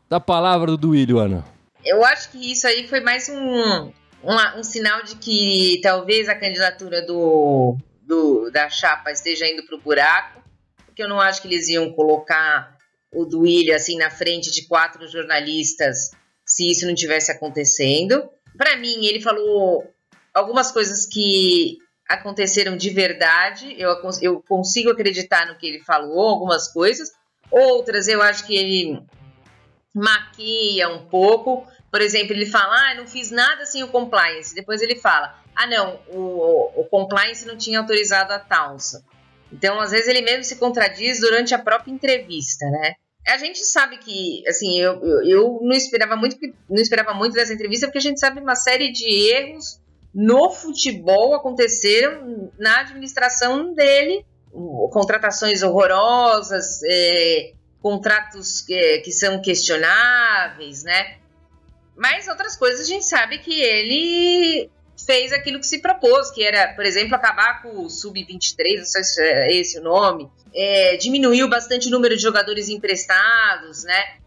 [0.10, 1.57] da palavra do Duílio, Ana?
[1.88, 3.92] Eu acho que isso aí foi mais um,
[4.24, 9.78] um, um sinal de que talvez a candidatura do, do, da chapa esteja indo para
[9.78, 10.44] o buraco,
[10.86, 12.78] porque eu não acho que eles iam colocar
[13.12, 16.12] o Duílio assim na frente de quatro jornalistas
[16.46, 18.30] se isso não tivesse acontecendo.
[18.58, 19.90] Para mim, ele falou
[20.34, 23.90] algumas coisas que aconteceram de verdade, eu,
[24.22, 27.12] eu consigo acreditar no que ele falou, algumas coisas.
[27.52, 29.02] Outras eu acho que ele
[29.94, 31.68] maquia um pouco.
[31.92, 34.54] Por exemplo, ele fala, ah, não fiz nada sem o compliance.
[34.54, 39.04] Depois ele fala, ah, não, o, o compliance não tinha autorizado a Townsend.
[39.52, 42.96] Então, às vezes, ele mesmo se contradiz durante a própria entrevista, né?
[43.28, 46.38] A gente sabe que, assim, eu, eu, eu não esperava muito
[46.70, 49.82] não esperava muito dessa entrevista, porque a gente sabe uma série de erros
[50.14, 54.26] no futebol aconteceram na administração dele,
[54.92, 61.18] contratações horrorosas, é, contratos que, que são questionáveis, né?
[61.98, 64.70] Mas outras coisas a gente sabe que ele
[65.06, 69.04] fez aquilo que se propôs, que era, por exemplo, acabar com o Sub-23, não sei
[69.04, 74.18] se é esse o nome, é, diminuiu bastante o número de jogadores emprestados, né?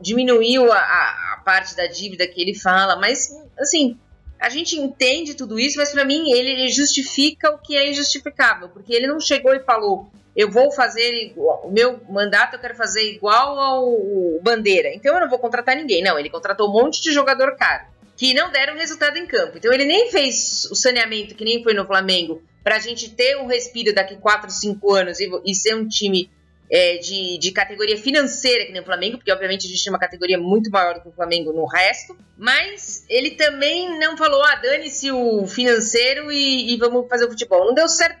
[0.00, 3.98] Diminuiu a, a, parte da dívida que ele fala, mas, assim,
[4.40, 8.92] a gente entende tudo isso, mas para mim ele justifica o que é injustificável, porque
[8.92, 13.10] ele não chegou e falou: eu vou fazer igual, o meu mandato eu quero fazer
[13.10, 16.02] igual ao Bandeira, então eu não vou contratar ninguém.
[16.02, 19.58] Não, ele contratou um monte de jogador caro que não deram resultado em campo.
[19.58, 23.36] Então ele nem fez o saneamento que nem foi no Flamengo para a gente ter
[23.36, 26.30] um respiro daqui 4, 5 anos e, e ser um time
[26.70, 29.98] é, de, de categoria financeira que nem o Flamengo, porque obviamente a gente tem uma
[29.98, 34.56] categoria muito maior do que o Flamengo no resto, mas ele também não falou, ah,
[34.56, 37.66] dane-se o financeiro e, e, vamos fazer o futebol.
[37.66, 38.18] Não deu certo,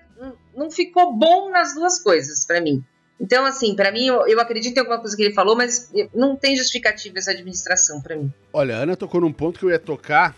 [0.56, 2.82] não ficou bom nas duas coisas para mim.
[3.18, 6.36] Então, assim, para mim, eu, eu, acredito em alguma coisa que ele falou, mas não
[6.36, 8.30] tem justificativa essa administração para mim.
[8.52, 10.36] Olha, a Ana tocou num ponto que eu ia tocar.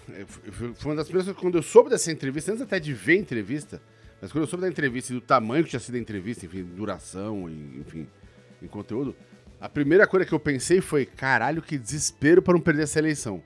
[0.76, 3.82] Foi uma das primeiras quando eu soube dessa entrevista, antes até de ver a entrevista,
[4.20, 6.62] mas quando eu soube da entrevista e do tamanho que tinha sido a entrevista, enfim,
[6.62, 8.06] duração, enfim,
[8.62, 9.14] em conteúdo,
[9.60, 13.42] a primeira coisa que eu pensei foi, caralho, que desespero para não perder essa eleição.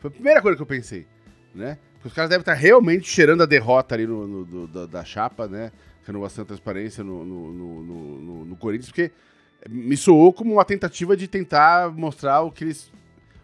[0.00, 1.06] Foi a primeira coisa que eu pensei,
[1.54, 1.78] né?
[1.94, 5.48] Porque os caras devem estar realmente cheirando a derrota ali no, no da, da, chapa,
[5.48, 5.72] né?
[6.06, 9.10] Renovação da transparência no, no, no, no, Corinthians, porque
[9.68, 12.92] me soou como uma tentativa de tentar mostrar o que eles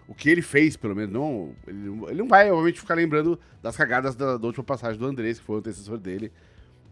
[0.07, 1.12] o que ele fez, pelo menos.
[1.12, 5.07] Não, ele, ele não vai, obviamente, ficar lembrando das cagadas da, da, última passagem do
[5.07, 6.31] Andrés, que foi o antecessor dele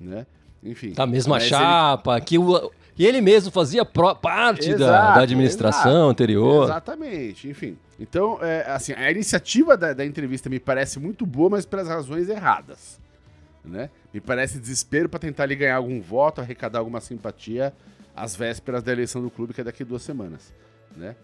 [0.01, 0.27] né?
[0.63, 0.93] Enfim.
[0.93, 2.25] Da mesma chapa, ele...
[2.25, 6.65] que o, e ele mesmo fazia pro, parte exato, da, da, administração exato, anterior.
[6.65, 7.79] Exatamente, enfim.
[7.99, 12.29] Então, é, assim, a iniciativa da, da, entrevista me parece muito boa, mas pelas razões
[12.29, 13.01] erradas.
[13.65, 13.91] Né?
[14.13, 17.73] Me parece desespero para tentar ali ganhar algum voto, arrecadar alguma simpatia
[18.15, 20.53] às vésperas da eleição do clube, que é daqui duas semanas.
[20.97, 21.15] Né?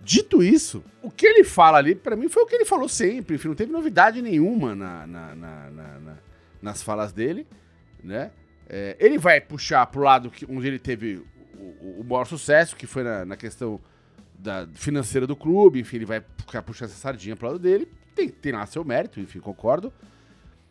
[0.00, 3.34] Dito isso, o que ele fala ali, para mim, foi o que ele falou sempre.
[3.34, 6.16] Enfim, não teve novidade nenhuma na, na, na,
[6.62, 7.46] nas falas dele
[8.02, 8.30] né?
[8.68, 11.22] É, ele vai puxar pro lado que, onde ele teve
[11.54, 13.80] o, o maior sucesso, que foi na, na, questão
[14.38, 17.88] da financeira do clube, enfim, ele vai ficar puxando essa sardinha pro lado dele.
[18.14, 19.92] Tem, tem lá seu mérito, enfim, concordo.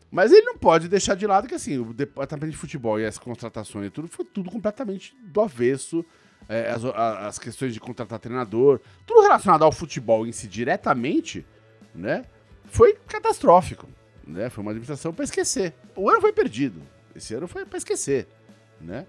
[0.09, 3.17] Mas ele não pode deixar de lado que, assim, o departamento de futebol e as
[3.17, 6.05] contratações e tudo foi tudo completamente do avesso.
[6.47, 11.45] É, as, as questões de contratar treinador, tudo relacionado ao futebol em si diretamente,
[11.93, 12.23] né?
[12.65, 13.87] Foi catastrófico,
[14.25, 14.49] né?
[14.49, 15.73] Foi uma administração para esquecer.
[15.93, 16.81] O ano foi perdido.
[17.13, 18.27] Esse ano foi pra esquecer,
[18.79, 19.05] né?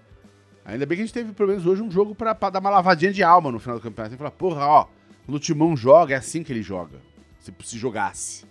[0.65, 3.13] Ainda bem que a gente teve, pelo menos hoje, um jogo pra dar uma lavadinha
[3.13, 4.13] de alma no final do campeonato.
[4.13, 4.87] Você fala, porra, ó,
[5.25, 6.99] quando o Timão joga, é assim que ele joga.
[7.39, 8.45] Se, se jogasse,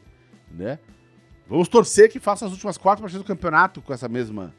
[0.51, 0.79] né?
[1.49, 4.55] Vamos torcer que faça as últimas quatro partidas do campeonato com essa mesma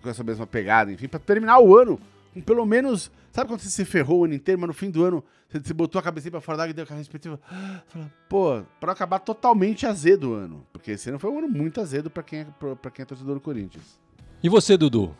[0.00, 1.98] com essa mesma pegada, enfim, para terminar o ano
[2.32, 3.10] com pelo menos.
[3.32, 5.74] Sabe quando você se ferrou o ano inteiro, mas no fim do ano você, você
[5.74, 7.40] botou a cabeça pra fora d'água e deu aquela respectiva.
[8.28, 10.66] Pô, pra acabar totalmente azedo o ano.
[10.72, 13.34] Porque esse ano foi um ano muito azedo pra quem é, pra quem é torcedor
[13.34, 13.98] do Corinthians.
[14.42, 15.14] E você, Dudu?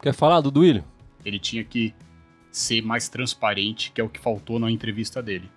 [0.00, 0.84] Quer falar do Duílio?
[1.24, 1.94] Ele tinha que
[2.50, 5.50] ser mais transparente, que é o que faltou na entrevista dele.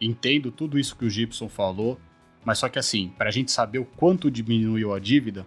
[0.00, 1.98] Entendo tudo isso que o Gibson falou,
[2.44, 5.46] mas só que assim, para a gente saber o quanto diminuiu a dívida,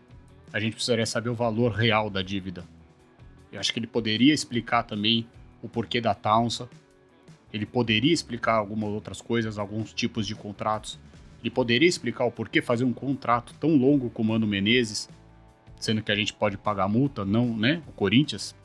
[0.53, 2.63] a gente precisaria saber o valor real da dívida.
[3.51, 5.27] Eu acho que ele poderia explicar também
[5.61, 6.69] o porquê da Taunsa.
[7.51, 10.99] Ele poderia explicar algumas outras coisas, alguns tipos de contratos.
[11.41, 15.09] Ele poderia explicar o porquê fazer um contrato tão longo com o Mano Menezes.
[15.79, 17.81] sendo que a gente pode pagar multa, não, né?
[17.87, 18.55] O Corinthians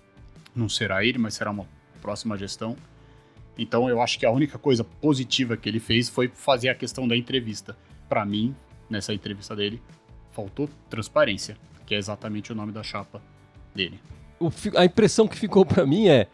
[0.55, 1.67] não será ele, mas será uma
[2.03, 2.77] próxima gestão.
[3.59, 7.09] Então eu acho que a única coisa positiva que ele fez foi fazer a questão
[7.09, 7.77] da entrevista.
[8.09, 8.55] Para mim,
[8.89, 9.81] nessa entrevista dele,
[10.33, 13.23] faltou transparência, que é exatamente o nome da chapa
[13.75, 13.99] dele.
[14.39, 16.29] O a impressão que ficou pra mim é: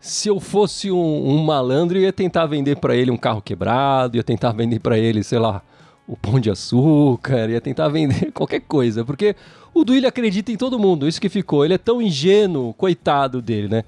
[0.00, 4.16] se eu fosse um, um malandro, eu ia tentar vender pra ele um carro quebrado,
[4.16, 5.62] ia tentar vender pra ele, sei lá,
[6.06, 9.34] o pão de açúcar, ia tentar vender qualquer coisa, porque
[9.72, 11.64] o Duílio acredita em todo mundo, isso que ficou.
[11.64, 13.84] Ele é tão ingênuo, coitado dele, né?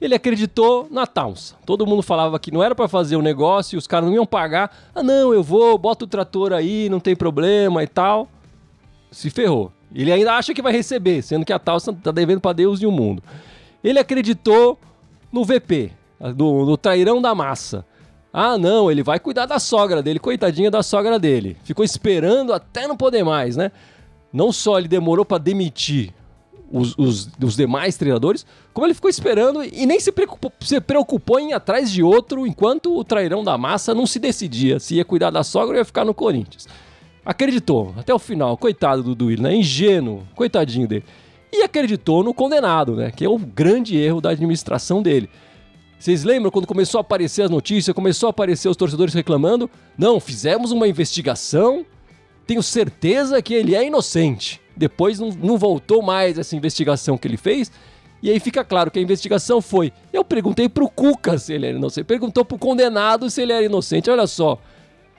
[0.00, 1.56] Ele acreditou na Towns.
[1.66, 4.90] Todo mundo falava que não era pra fazer o negócio, os caras não iam pagar.
[4.94, 8.28] Ah, não, eu vou, bota o trator aí, não tem problema e tal.
[9.10, 9.72] Se ferrou.
[9.92, 12.86] Ele ainda acha que vai receber, sendo que a Towns tá devendo pra Deus e
[12.86, 13.22] o mundo.
[13.82, 14.78] Ele acreditou
[15.32, 15.92] no VP,
[16.36, 17.84] do trairão da massa.
[18.32, 21.56] Ah, não, ele vai cuidar da sogra dele, coitadinha da sogra dele.
[21.64, 23.72] Ficou esperando até não poder mais, né?
[24.32, 26.12] Não só ele demorou pra demitir
[26.70, 31.40] os, os, os demais treinadores, como ele ficou esperando e nem se preocupou, se preocupou
[31.40, 35.04] em ir atrás de outro enquanto o trairão da massa não se decidia se ia
[35.04, 36.66] cuidar da sogra ou ia ficar no Corinthians.
[37.24, 39.54] Acreditou até o final, coitado do Duílio, né?
[39.54, 41.04] Ingênuo, coitadinho dele.
[41.52, 43.10] E acreditou no condenado, né?
[43.10, 45.28] Que é o grande erro da administração dele.
[45.98, 49.68] Vocês lembram quando começou a aparecer as notícias, começou a aparecer os torcedores reclamando?
[49.96, 51.84] Não, fizemos uma investigação,
[52.48, 54.58] tenho certeza que ele é inocente.
[54.74, 57.70] Depois não, não voltou mais essa investigação que ele fez.
[58.22, 59.92] E aí fica claro que a investigação foi.
[60.10, 62.06] Eu perguntei pro Cuca se ele era inocente.
[62.06, 64.08] Perguntou pro condenado se ele era inocente.
[64.08, 64.58] Olha só.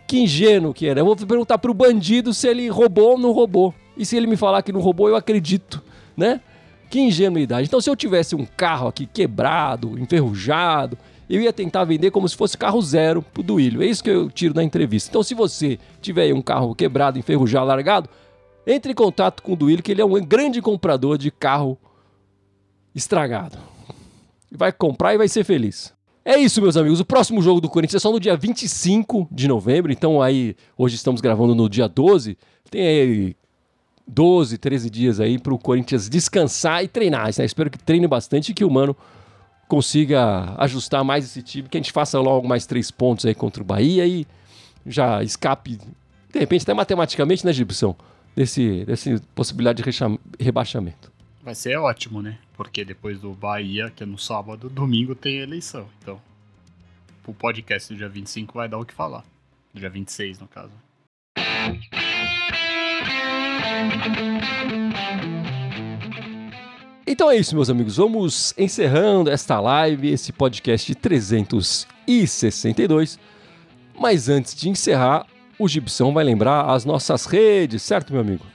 [0.07, 1.01] Que ingênuo que era.
[1.01, 3.75] Eu vou perguntar pro bandido se ele roubou ou não roubou.
[3.95, 5.83] E se ele me falar que não roubou, eu acredito,
[6.17, 6.41] né?
[6.89, 7.67] Que ingenuidade.
[7.67, 10.97] Então, se eu tivesse um carro aqui quebrado, enferrujado,
[11.29, 13.83] eu ia tentar vender como se fosse carro zero pro Duílio.
[13.83, 15.09] É isso que eu tiro da entrevista.
[15.09, 18.09] Então, se você tiver um carro quebrado, enferrujado, largado,
[18.65, 21.77] entre em contato com o Duílio, que ele é um grande comprador de carro
[22.95, 23.57] estragado.
[24.51, 25.93] Vai comprar e vai ser feliz.
[26.25, 26.99] É isso, meus amigos.
[26.99, 29.91] O próximo jogo do Corinthians é só no dia 25 de novembro.
[29.91, 32.37] Então, aí, hoje estamos gravando no dia 12.
[32.71, 33.35] Tem aí
[34.07, 37.29] 12, 13 dias aí para o Corinthians descansar e treinar.
[37.37, 37.45] Né?
[37.45, 38.95] Espero que treine bastante e que o Mano
[39.69, 43.61] consiga ajustar mais esse time, que a gente faça logo mais três pontos aí contra
[43.61, 44.25] o Bahia e
[44.83, 47.95] já escape, de repente, até matematicamente, né, Gibson?
[48.35, 51.11] Desse, desse possibilidade de rebaixamento.
[51.43, 52.37] Vai ser ótimo, né?
[52.55, 55.87] Porque depois do Bahia, que é no sábado, domingo tem eleição.
[56.01, 56.21] Então,
[57.27, 59.23] o podcast do dia 25 vai dar o que falar.
[59.73, 60.71] Dia 26, no caso.
[67.11, 67.97] Então é isso, meus amigos.
[67.97, 73.17] Vamos encerrando esta live, esse podcast 362.
[73.99, 75.25] Mas antes de encerrar,
[75.57, 78.45] o Gibson vai lembrar as nossas redes, certo, meu amigo?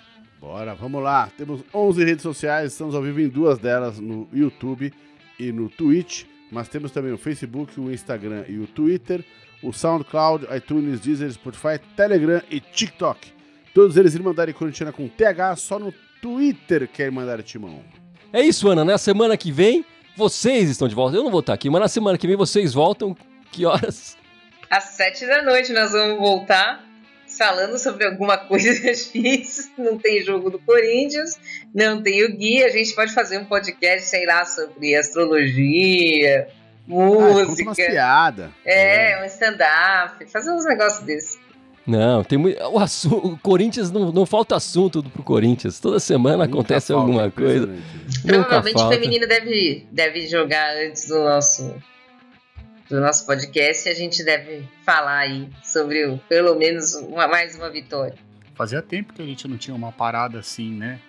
[0.40, 1.28] Bora, vamos lá.
[1.36, 4.94] Temos 11 redes sociais, estamos ao vivo em duas delas, no YouTube
[5.36, 6.26] e no Twitch.
[6.52, 9.24] Mas temos também o Facebook, o Instagram e o Twitter,
[9.64, 13.32] o SoundCloud, iTunes, Deezer, Spotify, Telegram e TikTok.
[13.74, 17.82] Todos eles Irmandade Corintiana com TH, só no Twitter que é Irmandade Timão.
[18.34, 18.84] É isso, Ana.
[18.84, 19.84] Na semana que vem,
[20.16, 21.16] vocês estão de volta.
[21.16, 23.16] Eu não vou estar aqui, mas na semana que vem vocês voltam.
[23.52, 24.16] Que horas?
[24.68, 26.84] Às sete da noite nós vamos voltar
[27.38, 29.70] falando sobre alguma coisa X.
[29.78, 31.38] Não tem jogo do Corinthians,
[31.72, 32.66] não tem o guia.
[32.66, 37.86] A gente pode fazer um podcast, sei lá, sobre astrologia, Ah, conta umas música.
[37.86, 38.50] piadas.
[38.64, 41.38] é, um stand-up, fazer uns negócios desses.
[41.86, 42.62] Não, tem muito.
[42.62, 45.78] O, assu- o Corinthians não, não falta assunto pro Corinthians.
[45.78, 47.74] Toda semana Nunca acontece falta, alguma coisa.
[48.26, 51.74] Provavelmente o feminino deve, deve jogar antes do nosso
[52.88, 57.56] do nosso podcast e a gente deve falar aí sobre o- pelo menos uma, mais
[57.56, 58.14] uma vitória.
[58.54, 61.00] Fazia tempo que a gente não tinha uma parada assim, né?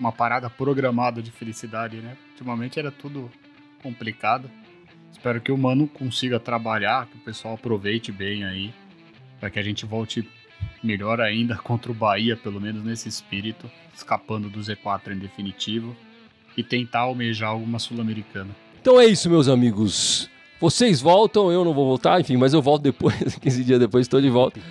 [0.00, 2.16] Uma parada programada de felicidade, né?
[2.32, 3.30] Ultimamente era tudo
[3.82, 4.50] complicado.
[5.12, 8.74] Espero que o Mano consiga trabalhar, que o pessoal aproveite bem aí,
[9.42, 10.24] para que a gente volte
[10.80, 15.96] melhor ainda contra o Bahia, pelo menos nesse espírito, escapando do Z4 em definitivo
[16.56, 18.50] e tentar almejar alguma sul-americana.
[18.80, 20.30] Então é isso, meus amigos.
[20.60, 24.20] Vocês voltam, eu não vou voltar, enfim, mas eu volto depois, 15 dias depois estou
[24.20, 24.60] de volta.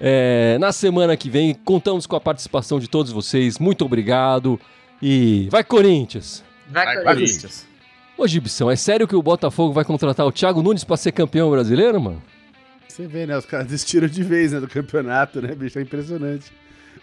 [0.00, 3.60] É, na semana que vem, contamos com a participação de todos vocês.
[3.60, 4.60] Muito obrigado.
[5.00, 6.44] E vai, Corinthians!
[6.68, 7.30] Vai, Vai, Corinthians.
[7.30, 7.66] Corinthians!
[8.18, 11.48] Ô, Gibson, é sério que o Botafogo vai contratar o Thiago Nunes para ser campeão
[11.48, 12.20] brasileiro, mano?
[12.94, 13.36] Você vê, né?
[13.36, 15.78] Os caras desistiram de vez né, do campeonato, né, bicho?
[15.78, 16.52] É impressionante.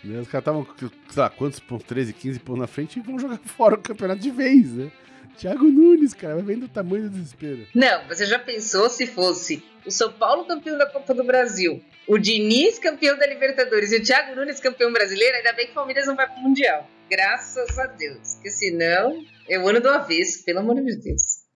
[0.02, 0.90] Né, Os caras estavam, sei
[1.22, 1.86] lá, quantos pontos?
[1.86, 4.90] 13, 15 pontos na frente e vão jogar fora o campeonato de vez, né?
[5.38, 7.68] Thiago Nunes, cara, vai vendo o tamanho do desespero.
[7.74, 12.18] Não, você já pensou se fosse o São Paulo campeão da Copa do Brasil, o
[12.18, 15.38] Diniz campeão da Libertadores e o Thiago Nunes campeão brasileiro?
[15.38, 16.88] Ainda bem que o Palmeiras não vai pro Mundial.
[17.10, 18.36] graças a Deus.
[18.36, 21.41] Porque senão, é o ano do avesso, pelo amor de Deus.